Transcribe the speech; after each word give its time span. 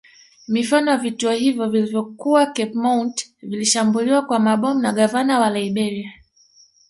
Mifano 0.47 0.91
ya 0.91 0.97
vituo 0.97 1.31
hivyo 1.31 1.69
vilivyokuwa 1.69 2.45
Cape 2.45 2.71
Mount 2.73 3.25
vilishambuliwa 3.41 4.21
kwa 4.21 4.39
mabomu 4.39 4.79
na 4.79 4.93
gavana 4.93 5.39
wa 5.39 5.49
Liberia 5.49 6.11